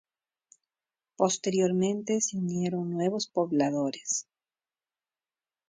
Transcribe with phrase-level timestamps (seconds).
[1.15, 4.25] Posteriormente se unieron nuevos pobladores.